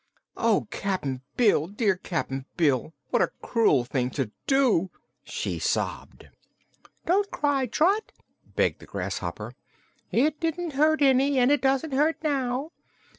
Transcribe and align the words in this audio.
"Oh, 0.35 0.67
Cap'n 0.71 1.21
Bill 1.37 1.67
dear 1.67 1.95
Cap'n 1.95 2.47
Bill! 2.57 2.91
What 3.11 3.21
a 3.21 3.29
cruel 3.43 3.83
thing 3.85 4.09
to 4.17 4.31
do!" 4.47 4.89
she 5.23 5.59
sobbed. 5.59 6.27
"Don't 7.05 7.29
cry, 7.29 7.67
Trot," 7.67 8.11
begged 8.55 8.79
the 8.79 8.87
grasshopper. 8.87 9.53
"It 10.11 10.39
didn't 10.39 10.71
hurt 10.73 11.03
any, 11.03 11.37
and 11.37 11.51
it 11.51 11.61
doesn't 11.61 11.93
hurt 11.93 12.17
now. 12.23 12.71